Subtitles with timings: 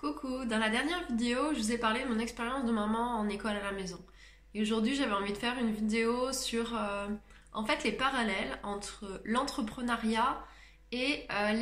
[0.00, 3.28] Coucou, dans la dernière vidéo, je vous ai parlé de mon expérience de maman en
[3.28, 4.02] école à la maison.
[4.54, 7.06] Et aujourd'hui, j'avais envie de faire une vidéo sur euh,
[7.52, 10.42] en fait les parallèles entre l'entrepreneuriat
[10.90, 11.52] et euh,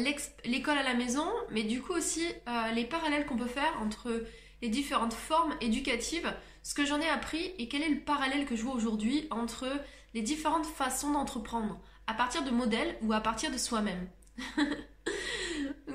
[0.44, 4.24] l'école à la maison, mais du coup aussi euh, les parallèles qu'on peut faire entre
[4.62, 6.32] les différentes formes éducatives,
[6.62, 9.66] ce que j'en ai appris et quel est le parallèle que je vois aujourd'hui entre
[10.14, 14.08] les différentes façons d'entreprendre, à partir de modèles ou à partir de soi-même.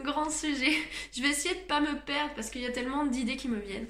[0.04, 0.73] grand sujet.
[1.15, 3.59] Je vais essayer de pas me perdre parce qu'il y a tellement d'idées qui me
[3.59, 3.88] viennent.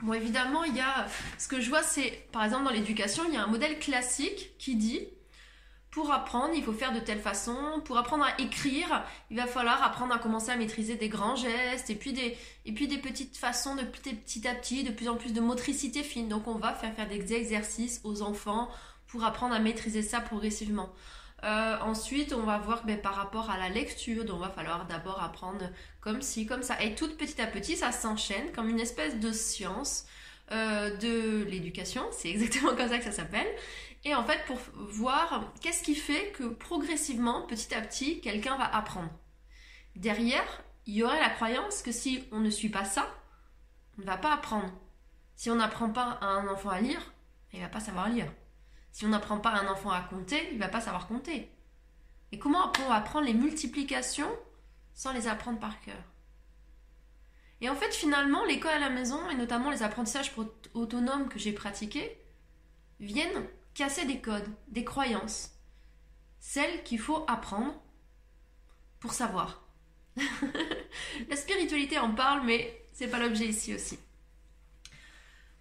[0.00, 1.06] Bon, évidemment, il y a
[1.38, 4.50] ce que je vois, c'est par exemple dans l'éducation, il y a un modèle classique
[4.58, 5.06] qui dit
[5.92, 7.54] pour apprendre, il faut faire de telle façon.
[7.84, 11.90] Pour apprendre à écrire, il va falloir apprendre à commencer à maîtriser des grands gestes
[11.90, 15.16] et puis des, et puis des petites façons de petit à petit, de plus en
[15.16, 16.28] plus de motricité fine.
[16.28, 18.70] Donc, on va faire faire des exercices aux enfants
[19.06, 20.90] pour apprendre à maîtriser ça progressivement.
[21.44, 24.86] Euh, ensuite, on va voir ben, par rapport à la lecture, donc il va falloir
[24.86, 25.70] d'abord apprendre
[26.00, 26.80] comme ci, comme ça.
[26.80, 30.06] Et tout petit à petit, ça s'enchaîne comme une espèce de science
[30.52, 32.02] euh, de l'éducation.
[32.12, 33.48] C'est exactement comme ça que ça s'appelle.
[34.04, 38.74] Et en fait, pour voir qu'est-ce qui fait que progressivement, petit à petit, quelqu'un va
[38.74, 39.10] apprendre.
[39.96, 43.08] Derrière, il y aurait la croyance que si on ne suit pas ça,
[43.98, 44.72] on ne va pas apprendre.
[45.36, 47.12] Si on n'apprend pas à un enfant à lire,
[47.52, 48.26] il ne va pas savoir lire.
[48.92, 51.50] Si on n'apprend pas un enfant à compter, il va pas savoir compter.
[52.30, 54.30] Et comment on va apprendre les multiplications
[54.94, 56.02] sans les apprendre par cœur?
[57.62, 60.32] Et en fait, finalement, l'école à la maison, et notamment les apprentissages
[60.74, 62.18] autonomes que j'ai pratiqués,
[63.00, 65.52] viennent casser des codes, des croyances,
[66.38, 67.74] celles qu'il faut apprendre
[69.00, 69.62] pour savoir.
[71.28, 73.98] la spiritualité en parle, mais c'est pas l'objet ici aussi.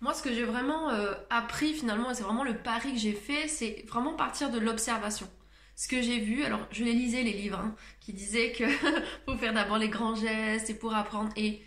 [0.02, 3.48] Moi, ce que j'ai vraiment euh, appris finalement, c'est vraiment le pari que j'ai fait,
[3.48, 5.30] c'est vraiment partir de l'observation.
[5.76, 8.68] Ce que j'ai vu, alors je lisais les livres, hein, qui disaient que
[9.26, 11.32] faut faire d'abord les grands gestes et pour apprendre.
[11.36, 11.62] Et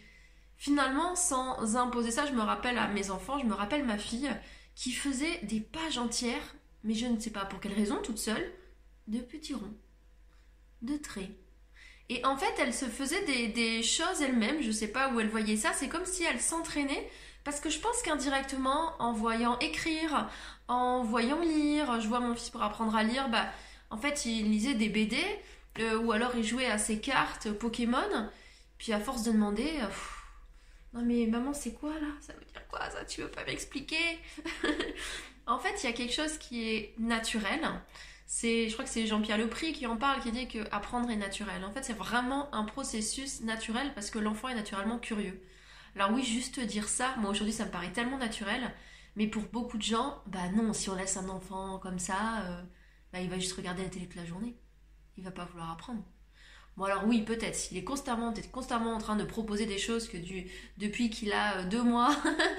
[0.57, 4.31] finalement, sans imposer ça, je me rappelle à mes enfants, je me rappelle ma fille
[4.75, 8.53] qui faisait des pages entières, mais je ne sais pas pour quelle raison, toute seule,
[9.06, 9.78] de petits ronds,
[10.83, 11.31] de traits.
[12.09, 15.28] Et en fait, elle se faisait des choses elle-même, je ne sais pas où elle
[15.28, 17.09] voyait ça, c'est comme si elle s'entraînait
[17.44, 20.28] parce que je pense qu'indirectement, en voyant écrire,
[20.69, 23.47] en voyant lire, je vois mon fils pour apprendre à lire, bah,
[23.91, 25.19] en fait, il lisait des BD,
[25.78, 28.31] euh, ou alors il jouait à ses cartes Pokémon,
[28.78, 29.87] puis à force de demander, euh,
[30.94, 32.09] non mais maman, c'est quoi là?
[32.21, 33.05] Ça veut dire quoi ça?
[33.05, 34.19] Tu veux pas m'expliquer?
[35.47, 37.61] En fait, il y a quelque chose qui est naturel.
[38.26, 41.16] C'est, je crois que c'est Jean-Pierre Lepris qui en parle, qui dit que apprendre est
[41.16, 41.62] naturel.
[41.65, 45.38] En fait, c'est vraiment un processus naturel parce que l'enfant est naturellement curieux.
[45.97, 48.72] Alors oui, juste dire ça, moi aujourd'hui ça me paraît tellement naturel,
[49.16, 52.62] mais pour beaucoup de gens, bah non, si on laisse un enfant comme ça, euh,
[53.12, 54.56] bah il va juste regarder la télé toute la journée.
[55.16, 56.03] Il va pas vouloir apprendre.
[56.77, 60.16] Bon alors oui, peut-être, s'il est constamment, constamment en train de proposer des choses que
[60.78, 62.11] depuis qu'il a euh, deux mois,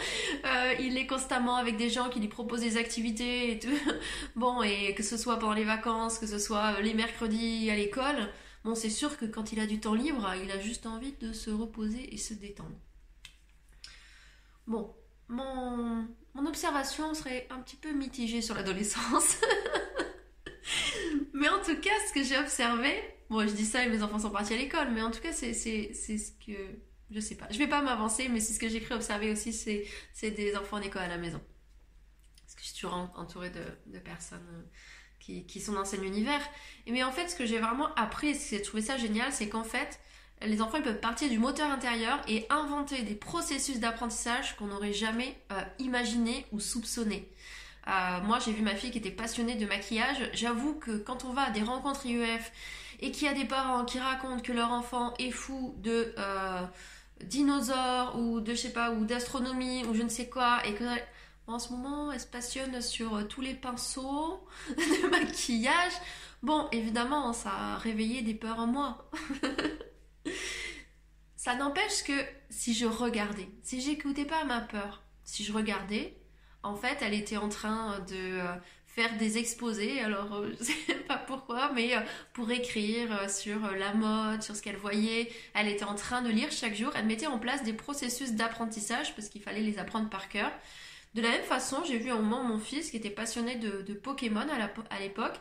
[0.46, 3.68] euh, il est constamment avec des gens qui lui proposent des activités et tout.
[4.38, 8.30] Bon, et que ce soit pendant les vacances, que ce soit les mercredis à l'école,
[8.64, 11.34] bon c'est sûr que quand il a du temps libre, il a juste envie de
[11.34, 12.76] se reposer et se détendre.
[14.68, 14.96] Bon,
[15.28, 16.08] mon,
[16.48, 19.38] observation serait un petit peu mitigée sur l'adolescence.
[21.34, 22.94] mais en tout cas, ce que j'ai observé,
[23.30, 25.34] bon, je dis ça et mes enfants sont partis à l'école, mais en tout cas,
[25.34, 26.58] c'est ce que.
[27.12, 27.48] Je sais pas.
[27.52, 30.78] Je vais pas m'avancer, mais c'est ce que j'ai cru observer aussi, c'est des enfants
[30.78, 31.40] en école à la maison.
[32.42, 34.64] Parce que je suis toujours entourée de, personnes euh,
[35.20, 36.42] qui, qui, sont dans cet univers.
[36.88, 38.98] Et mais en fait, ce que j'ai vraiment appris et ce que j'ai trouvé ça
[38.98, 40.00] génial, c'est qu'en fait,
[40.42, 45.38] les enfants peuvent partir du moteur intérieur et inventer des processus d'apprentissage qu'on n'aurait jamais
[45.52, 47.30] euh, imaginé ou soupçonné.
[47.88, 50.30] Euh, moi, j'ai vu ma fille qui était passionnée de maquillage.
[50.34, 52.52] J'avoue que quand on va à des rencontres IEF
[53.00, 56.62] et qu'il y a des parents qui racontent que leur enfant est fou de euh,
[57.24, 60.84] dinosaures ou de je sais pas ou d'astronomie ou je ne sais quoi et que
[61.48, 65.94] en ce moment elle se passionne sur tous les pinceaux de maquillage.
[66.42, 69.10] Bon, évidemment, ça a réveillé des peurs en moi.
[71.46, 76.18] Ça n'empêche que si je regardais, si j'écoutais pas ma peur, si je regardais,
[76.64, 78.56] en fait, elle était en train de euh,
[78.88, 82.00] faire des exposés, alors euh, je sais pas pourquoi, mais euh,
[82.34, 85.32] pour écrire sur la mode, sur ce qu'elle voyait.
[85.54, 86.92] Elle était en train de lire chaque jour.
[86.96, 90.52] Elle mettait en place des processus d'apprentissage parce qu'il fallait les apprendre par cœur.
[91.14, 94.48] De la même façon, j'ai vu un moment mon fils qui était passionné de, Pokémon
[94.90, 95.40] à l'époque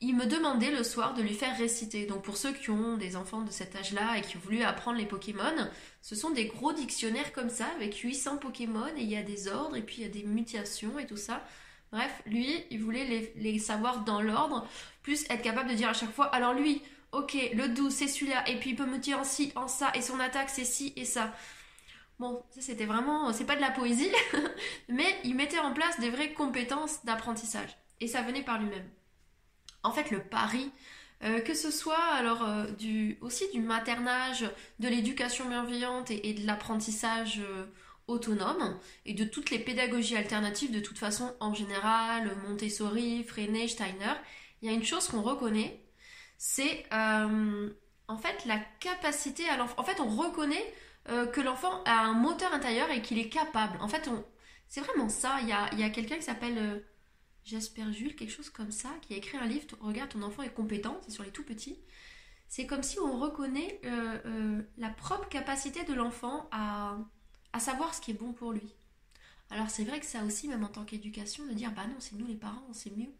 [0.00, 2.06] il me demandait le soir de lui faire réciter.
[2.06, 4.98] Donc pour ceux qui ont des enfants de cet âge-là et qui ont voulu apprendre
[4.98, 5.54] les Pokémon,
[6.02, 9.48] ce sont des gros dictionnaires comme ça avec 800 Pokémon et il y a des
[9.48, 11.42] ordres et puis il y a des mutations et tout ça.
[11.92, 14.66] Bref, lui, il voulait les, savoir dans l'ordre,
[15.02, 16.82] plus être capable de dire à chaque fois, alors lui,
[17.12, 19.92] ok, le doux c'est celui-là, et puis il peut me dire en ci, en ça,
[19.94, 21.32] et son attaque c'est ci et ça.
[22.18, 24.10] Bon, c'était vraiment, c'est pas de la poésie,
[24.88, 27.78] mais il mettait en place des vraies compétences d'apprentissage.
[28.00, 28.88] Et ça venait par lui-même.
[29.82, 30.70] En fait, le pari,
[31.24, 32.66] euh, que ce soit alors euh,
[33.22, 34.44] aussi du maternage,
[34.80, 37.64] de l'éducation bienveillante et, de l'apprentissage euh,
[38.06, 44.12] autonome, et de toutes les pédagogies alternatives, de toute façon, en général, Montessori, Freinet, Steiner,
[44.60, 45.82] il y a une chose qu'on reconnaît,
[46.38, 49.74] c'est en fait la capacité à l'enfant.
[49.78, 50.74] En fait, on reconnaît
[51.06, 53.78] que l'enfant a un moteur intérieur et qu'il est capable.
[53.80, 54.08] En fait,
[54.68, 55.38] c'est vraiment ça.
[55.42, 56.84] Il y a, quelqu'un qui s'appelle
[57.46, 60.52] Jasper Jules, quelque chose comme ça, qui a écrit un livre, Regarde, ton enfant est
[60.52, 61.78] compétent, c'est sur les tout petits.
[62.48, 66.98] C'est comme si on reconnaît euh, la propre capacité de l'enfant à,
[67.52, 68.74] à savoir ce qui est bon pour lui.
[69.50, 72.16] Alors c'est vrai que ça aussi, même en tant qu'éducation, de dire, bah non, c'est
[72.16, 73.12] nous les parents, c'est mieux.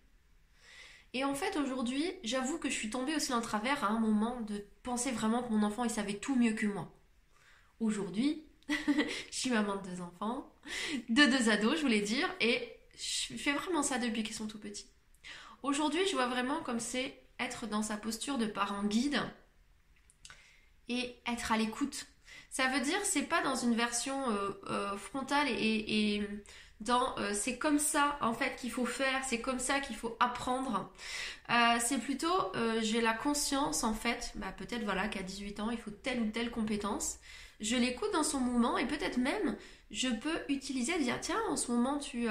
[1.12, 4.00] Et en fait, aujourd'hui, j'avoue que je suis tombée aussi dans le travers à un
[4.00, 6.92] moment de penser vraiment que mon enfant, il savait tout mieux que moi.
[7.78, 8.74] Aujourd'hui, je
[9.30, 10.52] suis maman de deux enfants,
[11.08, 14.58] de deux ados, je voulais dire, et je fais vraiment ça depuis qu'ils sont tout
[14.58, 14.86] petits.
[15.62, 19.20] Aujourd'hui, je vois vraiment comme c'est être dans sa posture de parent guide
[20.88, 22.06] et être à l'écoute.
[22.50, 26.22] Ça veut dire c'est pas dans une version euh, euh, frontale et,
[26.80, 30.16] dans euh, c'est comme ça en fait qu'il faut faire, c'est comme ça qu'il faut
[30.20, 30.92] apprendre.
[31.80, 32.52] c'est plutôt
[32.82, 36.30] j'ai la conscience en fait, bah, peut-être voilà qu'à 18 ans il faut telle ou
[36.30, 37.18] telle compétence
[37.60, 39.56] je l'écoute dans son mouvement et peut-être même
[39.90, 42.28] je peux utiliser, dire tiens, en ce moment tu,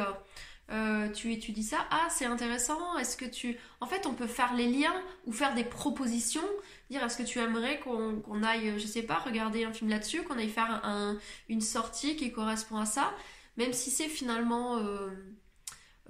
[0.71, 3.57] euh, tu étudies ça, ah c'est intéressant, est-ce que tu...
[3.81, 4.95] En fait on peut faire les liens
[5.25, 6.47] ou faire des propositions,
[6.89, 10.37] dire est-ce que tu aimerais qu'on aille, je sais pas, regarder un film là-dessus, qu'on
[10.37, 10.81] aille faire
[11.49, 13.13] une sortie qui correspond à ça,
[13.57, 14.77] même si c'est finalement...
[14.77, 15.09] Euh,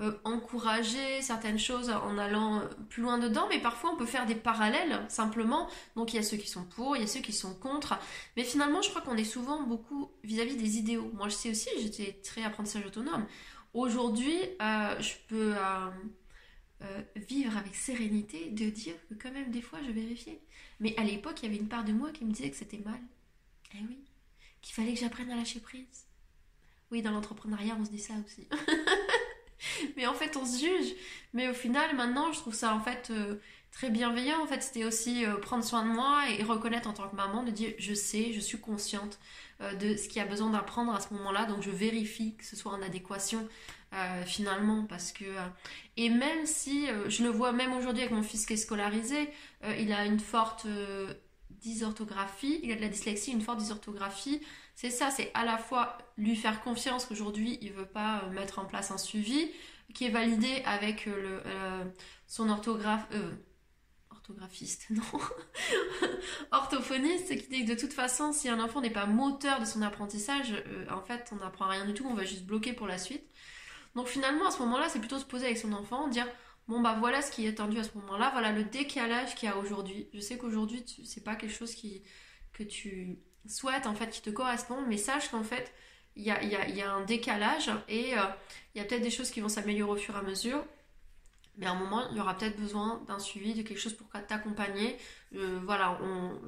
[0.02, 4.36] euh, encourager certaines choses en allant plus loin dedans, mais parfois on peut faire des
[4.36, 5.70] parallèles simplement.
[5.96, 7.98] Donc il y a ceux qui sont pour, il y a ceux qui sont contre.
[8.36, 11.10] Mais finalement, je crois qu'on est souvent beaucoup vis-à-vis des idéaux.
[11.14, 13.26] Moi, je sais aussi, j'étais très apprentissage autonome.
[13.76, 15.54] Aujourd'hui, euh, je peux
[17.16, 20.40] vivre avec sérénité de dire que quand même des fois je vérifiais.
[20.80, 22.80] Mais à l'époque, il y avait une part de moi qui me disait que c'était
[22.80, 23.00] mal.
[23.74, 24.00] Eh oui,
[24.62, 26.06] qu'il fallait que j'apprenne à lâcher prise.
[26.90, 28.48] Oui, dans l'entrepreneuriat, on se dit ça aussi.
[29.98, 30.94] mais en fait, on se juge.
[31.34, 33.36] Mais au final, maintenant, je trouve ça en fait euh,
[33.76, 34.42] très bienveillant.
[34.42, 37.44] En fait, c'était aussi euh, prendre soin de moi et reconnaître en tant que maman,
[37.44, 39.20] de dire je sais, je suis consciente
[39.62, 41.46] euh, de ce qu'il y a besoin d'apprendre à ce moment-là.
[41.46, 43.48] Donc, je vérifie que ce soit en adéquation
[44.26, 44.84] finalement.
[44.90, 45.24] Parce que.
[45.96, 49.30] et même si je le vois même aujourd'hui avec mon fils qui est scolarisé,
[49.80, 50.68] il a une forte
[51.66, 54.42] dysorthographie, il a de la dyslexie, une forte dysorthographie.
[54.76, 58.60] C'est ça, c'est à la fois lui faire confiance qu'aujourd'hui il veut pas euh, mettre
[58.60, 59.50] en place un suivi
[59.94, 61.86] qui est validé avec euh, le, euh,
[62.28, 63.08] son orthographe,
[64.30, 65.04] orthographiste, non,
[66.52, 69.82] orthophoniste, qui dit que de toute façon, si un enfant n'est pas moteur de son
[69.82, 70.54] apprentissage,
[70.90, 73.24] en fait, on n'apprend rien du tout, on va juste bloquer pour la suite.
[73.96, 76.28] Donc finalement, à ce moment-là, c'est plutôt se poser avec son enfant, dire
[76.68, 79.52] bon bah voilà ce qui est attendu à ce moment-là, voilà le décalage qu'il y
[79.52, 80.10] a aujourd'hui.
[80.14, 82.04] Je sais qu'aujourd'hui, c'est pas quelque chose qui,
[82.54, 85.74] que tu souhaites, en fait, qui te correspond, mais sache qu'en fait,
[86.16, 88.22] il y a, un décalage et euh,
[88.74, 90.64] il y a peut-être des choses qui vont s'améliorer au fur et à mesure.
[91.58, 94.08] Mais à un moment, il y aura peut-être besoin d'un suivi, de quelque chose pour
[94.10, 94.98] t'accompagner.
[95.36, 96.00] Euh, voilà,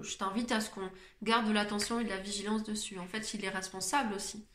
[0.01, 0.89] je t'invite à ce qu'on
[1.23, 2.99] garde de l'attention et de la vigilance dessus.
[2.99, 4.45] En fait, il est responsable aussi.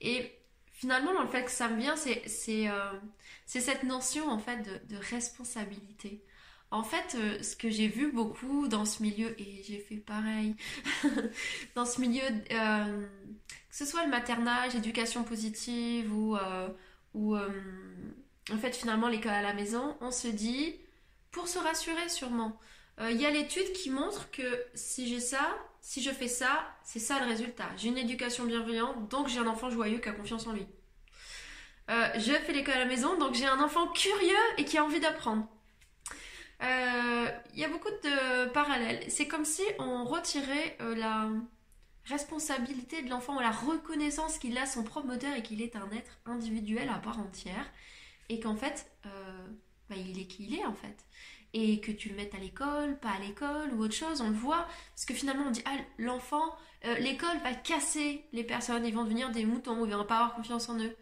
[0.00, 0.32] Et
[0.72, 2.92] finalement, dans le fait que ça me vient, c'est euh,
[3.46, 6.22] cette notion en fait de, responsabilité.
[6.70, 10.54] En fait, ce que j'ai vu beaucoup dans ce milieu, et j'ai fait pareil,
[11.74, 12.22] dans ce milieu
[13.68, 16.68] que ce soit le maternage, éducation positive ou, euh,
[17.14, 17.48] euh,
[18.52, 20.76] en fait finalement l'école à la maison, on se dit,
[21.30, 22.58] pour se rassurer sûrement,
[23.00, 26.66] euh, il y a l'étude qui montre que si j'ai ça, si je fais ça,
[26.82, 27.68] c'est ça le résultat.
[27.76, 30.66] J'ai une éducation bienveillante, donc j'ai un enfant joyeux qui a confiance en lui.
[31.88, 35.00] je fais l'école à la maison, donc j'ai un enfant curieux et qui a envie
[35.00, 35.46] d'apprendre.
[36.60, 39.04] Il y a beaucoup de parallèles.
[39.08, 41.30] C'est comme si on retirait la,
[42.08, 46.18] responsabilité de l'enfant, la reconnaissance qu'il a son propre moteur et qu'il est un être
[46.26, 47.70] individuel à part entière
[48.28, 49.46] et qu'en fait, euh,
[49.88, 51.04] bah, il est qui il est en fait.
[51.54, 54.36] Et que tu le mettes à l'école, pas à l'école ou autre chose, on le
[54.36, 54.66] voit.
[54.90, 56.54] Parce que finalement, on dit, ah, l'enfant,
[56.84, 60.34] euh, l'école va casser les personnes, ils vont devenir des moutons, ils vont pas avoir
[60.34, 60.94] confiance en eux.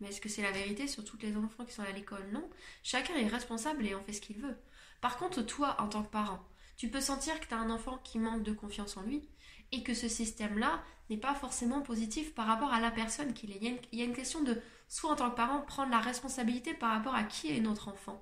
[0.00, 2.28] Mais est-ce que c'est la vérité sur tous les enfants qui sont à l'école?
[2.32, 2.48] Non.
[2.84, 4.56] Chacun est responsable et on fait ce qu'il veut.
[5.00, 6.44] Par contre, toi, en tant que parent,
[6.76, 9.28] tu peux sentir que tu as un enfant qui manque de confiance en lui
[9.72, 13.58] et que ce système-là n'est pas forcément positif par rapport à la personne qu'il est.
[13.92, 16.90] Il y, a une, question de, soit en tant que parent, prendre la responsabilité par
[16.90, 18.20] rapport à qui est notre enfant.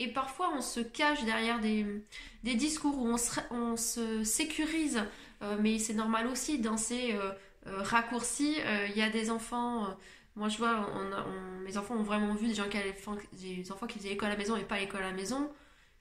[0.00, 2.02] Et parfois, on se cache derrière des,
[2.42, 5.02] discours où on se, on se sécurise,
[5.42, 7.30] euh, mais c'est normal aussi dans ces euh,
[7.66, 8.56] euh, raccourcis.
[8.88, 9.96] Il y a des enfants,
[10.34, 10.88] moi je vois,
[11.64, 12.96] mes enfants ont vraiment vu des gens qui allaient,
[13.32, 15.50] des enfants qui faisaient l'école à la maison et pas l'école à la maison.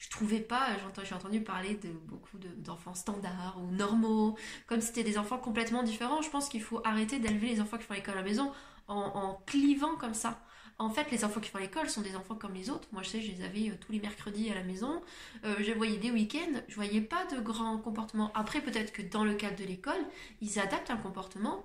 [0.03, 0.67] Je trouvais pas,
[1.01, 4.35] j'ai entendu parler de beaucoup d'enfants standards ou normaux,
[4.67, 6.21] comme si c'était des enfants complètement différents.
[6.21, 8.51] Je pense qu'il faut arrêter d'élever les enfants qui font l'école à la maison
[8.89, 10.41] en, clivant comme ça.
[10.77, 12.89] En fait, les enfants qui font l'école sont des enfants comme les autres.
[12.91, 15.01] Moi, je sais, je les avais euh, tous les mercredis à la maison.
[15.45, 18.29] Euh, je voyais des week-ends, je voyais pas de grands comportements.
[18.35, 20.03] Après, peut-être que dans le cadre de l'école,
[20.41, 21.63] ils adaptent un comportement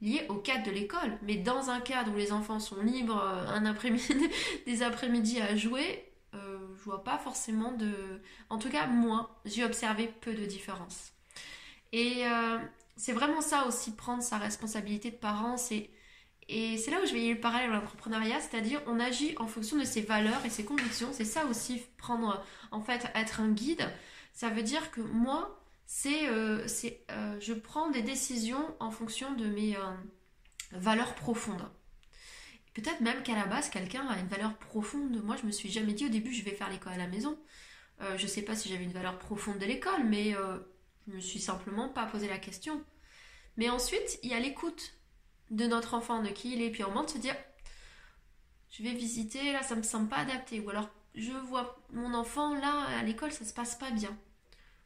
[0.00, 1.18] lié au cadre de l'école.
[1.22, 4.28] Mais dans un cadre où les enfants sont libres euh, un après-midi,
[4.66, 6.05] des après-midi à jouer,
[7.04, 8.20] pas forcément de.
[8.50, 11.12] En tout cas, moi, j'ai observé peu de différence.
[11.92, 12.24] Et
[12.96, 15.90] c'est vraiment ça aussi, prendre sa responsabilité de parent, c'est
[16.48, 19.76] et c'est là où je vais le parallèle à l'entrepreneuriat, c'est-à-dire on agit en fonction
[19.78, 21.08] de ses valeurs et ses convictions.
[21.12, 23.88] C'est ça aussi prendre, en fait, être un guide.
[24.32, 26.66] Ça veut dire que moi, c'est, euh,
[27.10, 29.80] euh, je prends des décisions en fonction de mes euh,
[30.72, 31.68] valeurs profondes.
[32.76, 35.22] Peut-être même qu'à la base, quelqu'un a une valeur profonde.
[35.24, 37.36] Moi, je me suis jamais dit au début, je vais faire l'école à la maison.
[38.00, 40.32] je ne sais pas si j'avais une valeur profonde de l'école, mais
[41.08, 42.82] je me suis simplement pas posé la question.
[43.56, 44.94] Mais ensuite, il y a l'écoute
[45.50, 47.36] de notre enfant, de qui il est, puis au moment de se dire,
[48.70, 52.54] je vais visiter, là ça me semble pas adapté, ou alors je vois mon enfant
[52.54, 54.16] là à l'école, ça se passe pas bien.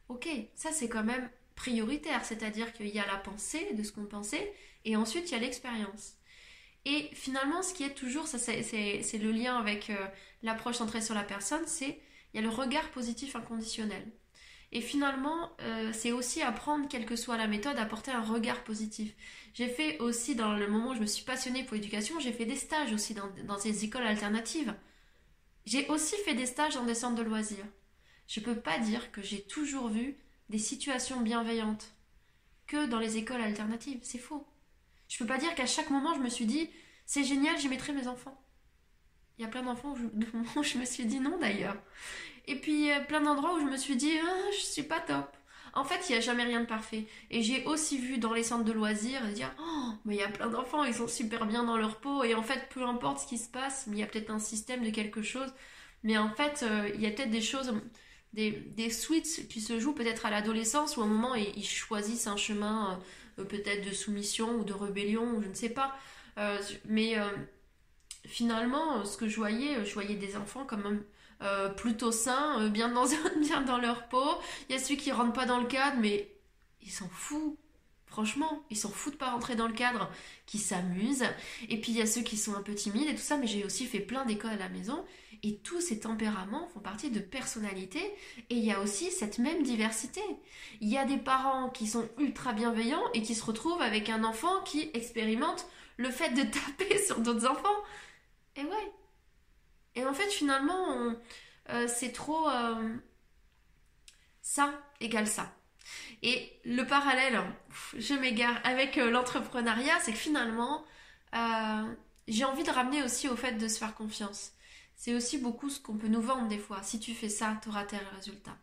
[0.07, 4.05] Ok, ça c'est quand même prioritaire, c'est-à-dire qu'il y a la pensée de ce qu'on
[4.05, 4.53] pensait,
[4.85, 6.13] et ensuite il y a l'expérience.
[6.85, 10.07] Et finalement, ce qui est toujours, c'est le lien avec euh,
[10.41, 11.99] l'approche centrée sur la personne, c'est
[12.33, 14.07] il y a le regard positif inconditionnel.
[14.71, 18.63] Et finalement, euh, c'est aussi apprendre, quelle que soit la méthode, à porter un regard
[18.63, 19.13] positif.
[19.53, 22.45] J'ai fait aussi, dans le moment où je me suis passionnée pour l'éducation, j'ai fait
[22.45, 24.73] des stages aussi dans, dans ces écoles alternatives.
[25.65, 27.65] J'ai aussi fait des stages dans des centres de loisirs.
[28.27, 30.15] Je ne peux pas dire que j'ai toujours vu
[30.49, 31.91] des situations bienveillantes
[32.65, 33.99] que dans les écoles alternatives.
[34.03, 34.47] C'est faux.
[35.11, 36.69] Je peux pas dire qu'à chaque moment, je me suis dit,
[37.05, 38.41] c'est génial, j'y mettrai mes enfants.
[39.37, 39.93] Il y a plein d'enfants
[40.55, 41.75] où, je me suis dit non d'ailleurs.
[42.47, 45.35] Et puis plein d'endroits où je me suis dit, ah, je suis pas top.
[45.73, 47.07] En fait, il n'y a jamais rien de parfait.
[47.29, 50.29] Et j'ai aussi vu dans les centres de loisirs dire Oh, mais il y a
[50.29, 52.23] plein d'enfants, ils sont super bien dans leur peau.
[52.23, 54.81] Et en fait, peu importe ce qui se passe, il y a peut-être un système
[54.81, 55.53] de quelque chose.
[56.03, 57.73] Mais en fait, euh, il y a peut-être des choses,
[58.33, 62.37] des, des qui se jouent peut-être à l'adolescence où à un moment ils, choisissent un
[62.37, 62.95] chemin euh,
[63.35, 65.95] peut-être de soumission ou de rébellion je ne sais pas.
[66.37, 67.15] Euh, mais
[68.25, 71.03] finalement, ce que je voyais, je voyais des enfants comme même
[71.43, 73.05] euh, plutôt sains, euh, bien, dans,
[73.39, 74.29] bien dans leur peau.
[74.69, 76.31] Il y a ceux qui rentrent pas dans le cadre, mais
[76.81, 77.57] ils s'en foutent.
[78.05, 80.11] Franchement, ils s'en foutent de pas rentrer dans le cadre,
[80.45, 81.25] qui s'amusent.
[81.69, 83.47] Et puis il y a ceux qui sont un peu timides et tout ça, mais
[83.47, 85.03] j'ai aussi fait plein d'écoles à la maison.
[85.43, 88.03] Et tous ces tempéraments font partie de personnalités.
[88.49, 90.21] Et il y a aussi cette même diversité.
[90.81, 94.23] Il y a des parents qui sont ultra bienveillants et qui se retrouvent avec un
[94.23, 95.65] enfant qui expérimente
[95.97, 96.43] le fait de
[96.77, 97.69] taper sur d'autres enfants.
[98.55, 98.91] Et ouais,
[99.95, 101.13] et en fait, finalement,
[101.69, 102.95] euh, c'est trop euh,
[104.41, 105.53] ça égale ça.
[106.23, 107.41] Et le parallèle,
[107.97, 110.85] je m'égare, avec euh, l'entrepreneuriat, c'est que finalement,
[112.27, 114.51] j'ai envie de ramener aussi au fait de se faire confiance.
[115.01, 116.83] C'est aussi beaucoup ce qu'on peut nous vendre des fois.
[116.83, 118.55] Si tu fais ça, tu auras tel résultat.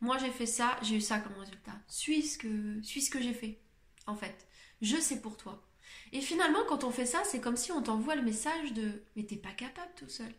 [0.00, 1.78] Moi, j'ai fait ça, j'ai eu ça comme résultat.
[1.86, 3.60] Suis ce que, suis ce que j'ai fait,
[4.08, 4.48] en fait.
[4.82, 5.62] Je sais pour toi.
[6.10, 9.22] Et finalement, quand on fait ça, c'est comme si on t'envoie le message de Mais
[9.22, 10.34] t'es pas capable tout seul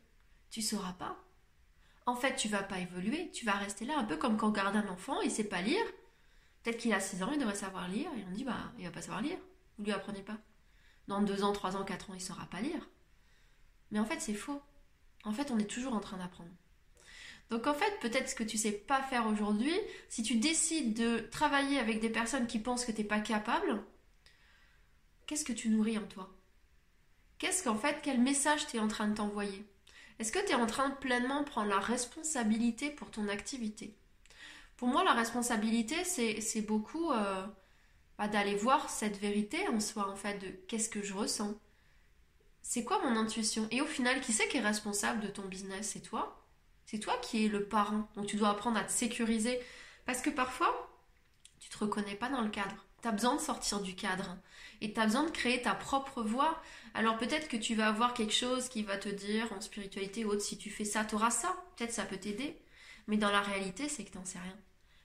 [0.56, 1.18] tu sauras pas.
[2.06, 4.52] En fait, tu vas pas évoluer, tu vas rester là un peu comme quand on
[4.52, 5.86] garde un enfant, il sait pas lire.
[6.64, 8.92] Peut-être qu'il a 6 ans, il devrait savoir lire, et on dit bah il va
[8.92, 9.38] pas savoir lire.
[9.78, 10.38] Vous lui apprenez pas.
[11.10, 12.88] Dans 2 ans, 3 ans, 4 ans, il saura pas lire.
[13.92, 14.62] Mais en fait, c'est faux.
[15.26, 16.50] En fait, on est toujours en train d'apprendre.
[17.50, 19.74] Donc en fait, peut-être ce que tu sais pas faire aujourd'hui,
[20.10, 23.84] si tu décides de travailler avec des personnes qui pensent que tu n'es pas capable,
[25.28, 26.32] qu'est-ce que tu nourris en toi?
[27.38, 29.66] Qu'est-ce qu'en fait, quel message tu es en train de t'envoyer?
[30.20, 33.98] Est-ce que tu es en train de pleinement prendre la responsabilité pour ton activité?
[34.78, 37.46] Pour moi, la responsabilité, c'est beaucoup euh,
[38.18, 41.54] bah, d'aller voir cette vérité en soi, en fait, de qu'est-ce que je ressens.
[42.68, 43.68] C'est quoi mon intuition?
[43.70, 45.92] Et au final, qui c'est qui est responsable de ton business?
[45.94, 46.44] C'est toi?
[46.88, 48.10] C'est toi qui es le parent.
[48.16, 49.60] Donc tu dois apprendre à te sécuriser.
[50.08, 50.90] Parce que parfois,
[51.60, 52.84] tu te reconnais pas dans le cadre.
[53.04, 54.36] Tu as besoin de sortir du cadre.
[54.82, 56.60] Et tu as besoin de créer ta propre voie.
[56.96, 60.30] Alors peut-être que tu vas avoir quelque chose qui va te dire en spiritualité ou
[60.30, 61.56] autre, si tu fais ça, tu auras ça.
[61.78, 62.60] Peut-être ça peut t'aider.
[63.06, 64.58] Mais dans la réalité, c'est que tu n'en sais rien.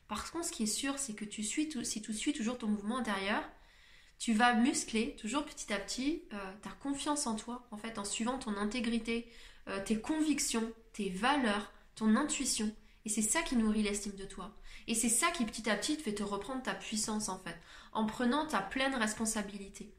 [0.08, 2.68] Par contre, ce qui est sûr, c'est que tu suis si tu suis toujours ton
[2.68, 3.42] mouvement intérieur,
[4.20, 8.04] tu vas muscler toujours petit à petit euh, ta confiance en toi, en fait, en
[8.04, 9.26] suivant ton intégrité,
[9.68, 12.70] euh, tes convictions, tes valeurs, ton intuition.
[13.06, 14.54] Et c'est ça qui nourrit l'estime de toi.
[14.86, 17.56] Et c'est ça qui petit à petit te fait te reprendre ta puissance en fait,
[17.94, 19.90] en prenant ta pleine responsabilité.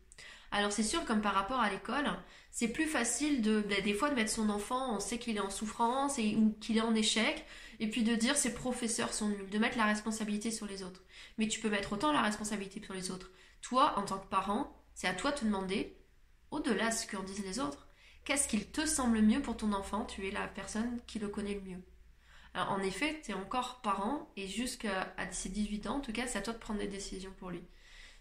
[0.51, 2.08] Alors c'est sûr, comme par rapport à l'école,
[2.51, 5.42] c'est plus facile de, ben, des fois de mettre son enfant, on sait qu'il est
[5.42, 7.44] en souffrance et, ou qu'il est en échec,
[7.80, 11.01] et puis de dire ses professeurs sont nuls, de mettre la responsabilité sur les autres.
[11.40, 13.32] Mais tu peux mettre autant la responsabilité sur les autres.
[13.62, 15.98] Toi, en tant que parent, c'est à toi de te demander,
[16.51, 17.88] au-delà de ce qu'en disent les autres,
[18.25, 20.06] qu'est-ce qu'il te semble mieux pour ton enfant?
[20.06, 21.82] Tu es la personne qui le connaît le mieux.
[22.53, 26.38] En effet, tu es encore parent et jusqu'à ses 18 ans, en tout cas, c'est
[26.38, 27.63] à toi de prendre des décisions pour lui.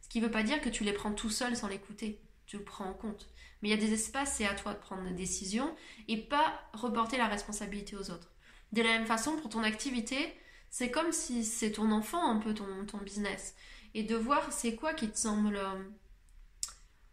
[0.03, 2.21] Ce qui ne veut pas dire que tu les prends tout seul sans l'écouter.
[2.47, 3.29] Tu le prends en compte.
[3.61, 5.75] Mais il y a des espaces, c'est à toi de prendre des décisions
[6.09, 8.31] et pas reporter la responsabilité aux autres.
[8.73, 10.33] De la même façon, pour ton activité,
[10.71, 13.57] c'est comme si c'est ton enfant un peu ton business.
[13.95, 15.57] Et de voir c'est quoi qui te semble...
[15.57, 15.83] Euh,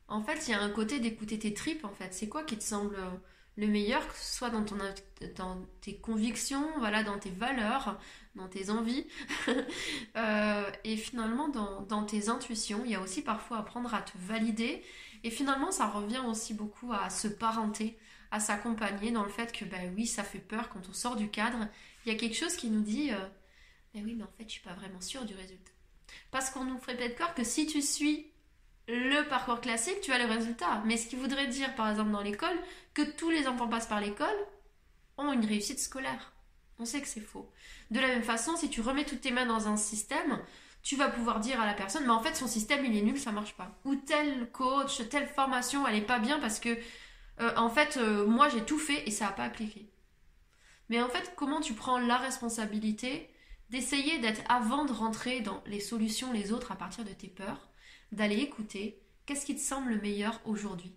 [0.08, 2.14] en fait, il y a un côté d'écouter tes tripes, en fait.
[2.14, 3.10] C'est quoi qui te semble euh,
[3.58, 4.78] le meilleur, que ce soit dans, ton,
[5.36, 8.00] dans tes convictions, voilà, dans tes valeurs,
[8.36, 9.08] dans tes envies,
[10.16, 12.84] euh, et finalement dans, tes intuitions.
[12.86, 14.84] Il y a aussi parfois apprendre à te valider,
[15.24, 17.98] et finalement ça revient aussi beaucoup à se parenter,
[18.30, 21.30] à s'accompagner dans le fait que, ben oui, ça fait peur quand on sort du
[21.30, 21.68] cadre.
[22.06, 23.28] Il y a quelque chose qui nous dit, euh,
[23.94, 25.72] ben oui, mais en fait, je suis pas vraiment sûre du résultat.
[26.32, 28.28] Parce qu'on nous ferait peut-être peur que si tu suis
[28.88, 30.82] le parcours classique, tu as le résultat.
[30.86, 32.58] Mais ce qui voudrait dire, par exemple, dans l'école,
[32.94, 34.38] que tous les enfants passent par l'école
[35.18, 36.34] ont une réussite scolaire.
[36.80, 37.50] On sait que c'est faux.
[37.92, 40.40] De la même façon, si tu remets toutes tes mains dans un système,
[40.84, 43.20] tu vas pouvoir dire à la personne, mais en fait, son système, il est nul,
[43.20, 43.78] ça marche pas.
[43.84, 46.78] Ou tel coach, telle formation, elle est pas bien parce que,
[47.42, 49.90] euh, en fait, euh, moi, j'ai tout fait et ça n'a pas appliqué.
[50.90, 53.30] Mais en fait, comment tu prends la responsabilité
[53.70, 57.70] d'essayer d'être, avant de rentrer dans les solutions, les autres, à partir de tes peurs,
[58.12, 60.92] d'aller écouter qu'est-ce qui te semble le meilleur aujourd'hui.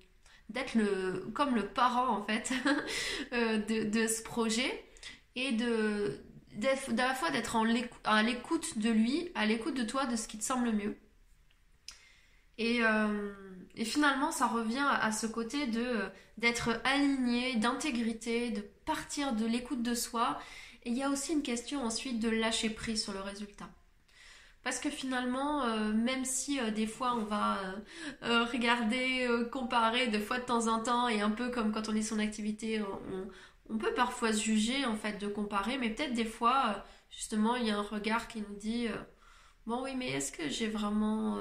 [0.48, 2.52] D'être le, comme le parent en fait
[3.32, 4.84] euh, de, ce projet
[5.36, 6.20] et de,
[6.56, 6.74] d'à
[7.08, 7.56] la fois d'être
[8.04, 10.96] à l'écoute de lui, à l'écoute de toi, de ce qui te semble le mieux.
[12.58, 13.32] Et, euh,
[13.74, 19.82] et finalement, ça revient à, ce côté de d'être aligné, d'intégrité, de partir de l'écoute
[19.82, 20.38] de soi.
[20.84, 23.68] Et il y a aussi une question ensuite de lâcher prise sur le résultat.
[24.62, 27.58] Parce que finalement, euh, même si euh, des fois on va
[28.22, 31.96] euh, regarder, comparer de fois de temps en temps, et un peu comme quand on
[31.96, 32.82] est son activité,
[33.68, 37.70] on, peut parfois juger en fait de comparer, mais peut-être des fois, justement, il y
[37.70, 38.88] a un regard qui nous dit
[39.66, 41.38] Bon, oui, mais est-ce que j'ai vraiment.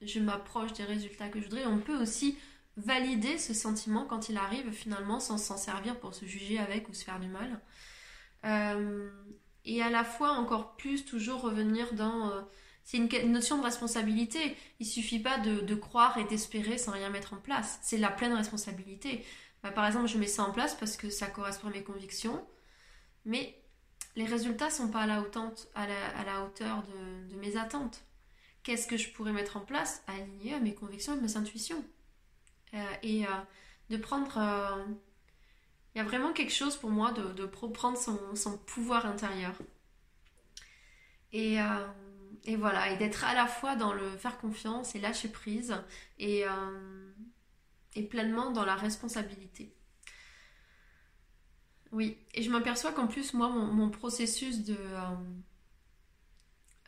[0.00, 1.66] je m'approche des résultats que je voudrais?
[1.66, 2.38] On peut aussi
[2.76, 6.94] valider ce sentiment quand il arrive finalement sans s'en servir pour se juger avec ou
[6.94, 7.60] se faire du mal.
[8.44, 12.44] Et à la fois encore plus toujours revenir dans
[12.84, 14.56] c'est une, notion de responsabilité.
[14.80, 17.78] Il suffit pas de, croire et d'espérer sans rien mettre en place.
[17.82, 19.24] C'est la pleine responsabilité.
[19.62, 22.44] Bah, par exemple, je mets ça en place parce que ça correspond à mes convictions,
[23.24, 23.56] mais
[24.16, 25.22] les résultats sont pas à la,
[25.74, 26.82] à la, hauteur
[27.30, 28.02] de, mes attentes.
[28.62, 31.84] Qu'est-ce que je pourrais mettre en place aligné à mes convictions et mes intuitions?
[32.74, 33.30] Euh, Et euh,
[33.90, 34.38] de prendre...
[34.38, 34.84] Euh,
[35.94, 39.54] il y a vraiment quelque chose pour moi de, de prendre son, pouvoir intérieur.
[41.32, 41.58] Et
[42.44, 45.76] et voilà, et d'être à la fois dans le faire confiance et lâcher prise
[46.18, 47.12] et, euh,
[48.10, 49.72] pleinement dans la responsabilité.
[51.92, 54.98] Oui, et je m'aperçois qu'en plus, moi, mon, processus de euh,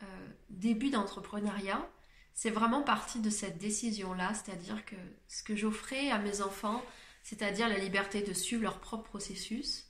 [0.01, 1.87] euh, début d'entrepreneuriat,
[2.33, 4.95] c'est vraiment parti de cette décision-là, c'est-à-dire que
[5.29, 6.83] ce que j'offrais à mes enfants,
[7.25, 9.87] c'est-à-dire la liberté de suivre leur propre processus,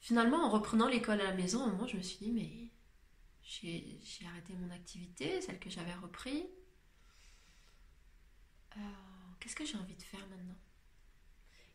[0.00, 2.70] finalement, en reprenant l'école à la maison, moi, je me suis dit, mais
[3.42, 6.46] j'ai arrêté mon activité, celle que j'avais repris.
[8.78, 8.80] Euh,
[9.38, 10.56] qu'est-ce que j'ai envie de faire maintenant?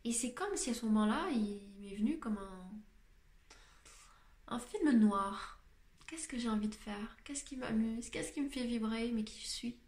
[0.04, 2.72] Et c'est comme si à ce moment-là, il m'est venu comme un,
[4.48, 5.64] un film noir.
[6.08, 7.18] Qu'est-ce que j'ai envie de faire?
[7.24, 8.10] Qu'est-ce qui m'amuse?
[8.10, 9.80] Qu'est-ce qui me fait vibrer Mais qui je suis?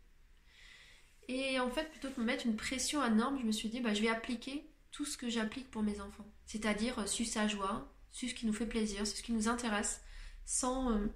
[1.33, 3.79] Et en fait, plutôt que de me mettre une pression énorme, je me suis dit,
[3.79, 6.27] bah, je vais appliquer tout ce que j'applique pour mes enfants.
[6.45, 9.47] C'est-à-dire, euh, suivre sa joie, suivre ce qui nous fait plaisir, suivre ce qui nous
[9.47, 10.01] intéresse,
[10.43, 11.07] sans, euh,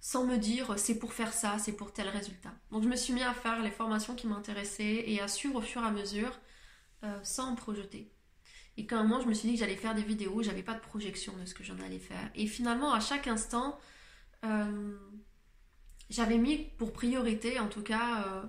[0.00, 2.52] sans me dire c'est pour faire ça, c'est pour tel résultat.
[2.70, 5.62] Donc je me suis mis à faire les formations qui m'intéressaient et à suivre au
[5.62, 6.38] fur et à mesure
[7.04, 8.12] euh, sans me projeter.
[8.76, 10.74] Et qu'à un moment je me suis dit que j'allais faire des vidéos, j'avais pas
[10.74, 12.30] de projection de ce que j'en allais faire.
[12.34, 13.78] Et finalement à chaque instant,
[14.44, 14.98] euh,
[16.12, 18.44] j'avais mis pour priorité en tout cas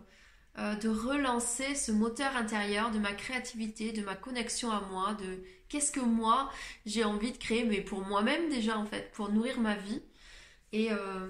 [0.60, 5.44] euh, de relancer ce moteur intérieur de ma créativité, de ma connexion à moi, de
[5.68, 6.52] qu'est-ce que moi
[6.86, 10.04] j'ai envie de créer, mais pour moi-même déjà en fait, pour nourrir ma vie.
[10.74, 11.28] Et, euh,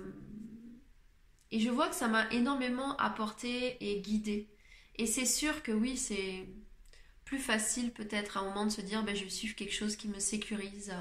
[1.53, 4.49] je vois que ça m'a énormément apporté et guidé.
[4.95, 6.47] Et c'est sûr que oui, c'est
[7.23, 9.95] plus facile peut-être à un moment de se dire ben, je vais suivre quelque chose
[9.95, 10.93] qui me sécurise.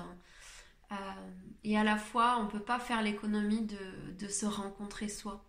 [1.64, 3.66] Et à la fois, on ne peut pas faire l'économie
[4.18, 5.44] de, se rencontrer soi.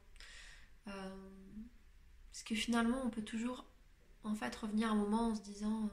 [0.86, 3.66] parce que finalement, on peut toujours
[4.24, 5.90] en fait revenir un moment en se disant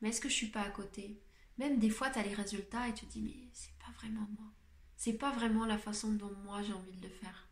[0.00, 1.18] mais est-ce que je suis pas à côté?
[1.56, 4.26] Même des fois, tu as les résultats et tu te dis mais c'est pas vraiment
[4.38, 4.52] moi.
[4.96, 7.48] C'est pas vraiment la façon dont moi j'ai envie de le faire.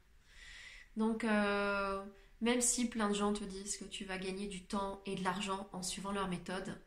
[0.97, 2.05] Donc, euh,
[2.41, 5.25] même si plein de gens te disent que tu vas gagner du temps et de
[5.25, 6.79] l'argent en suivant leur méthode,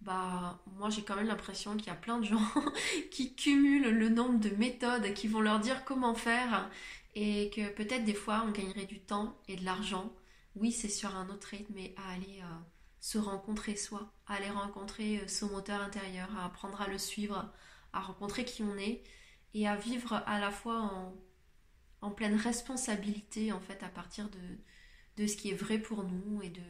[0.00, 2.42] bah, moi j'ai quand même l'impression qu'il y a plein de gens
[3.10, 6.70] qui cumulent le nombre de méthodes qui vont leur dire comment faire
[7.14, 10.12] et que peut-être des fois on gagnerait du temps et de l'argent.
[10.54, 12.58] Oui, c'est sur un autre rythme, mais à aller euh,
[13.00, 17.52] se rencontrer soi, à aller rencontrer euh, son moteur intérieur, à apprendre à le suivre,
[17.92, 19.02] à rencontrer qui on est
[19.54, 21.14] et à vivre à la fois en
[22.02, 26.42] en pleine responsabilité en fait à partir de, de ce qui est vrai pour nous
[26.42, 26.62] et de,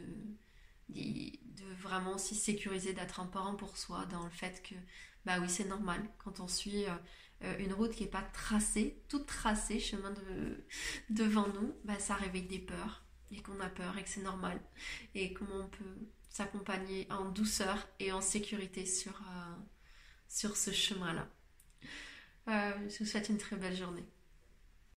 [0.88, 4.74] de, vraiment aussi sécuriser d'être un parent pour soi dans le fait que
[5.24, 6.84] bah oui c'est normal quand on suit
[7.42, 10.64] euh, une route qui n'est pas tracée, toute tracée, chemin de,
[11.10, 14.60] devant nous, bah ça réveille des peurs et qu'on a peur et que c'est normal
[15.14, 19.54] et comment on peut s'accompagner en douceur et en sécurité sur, euh,
[20.28, 21.28] sur ce chemin-là.
[22.48, 24.04] Euh, je vous souhaite une très belle journée.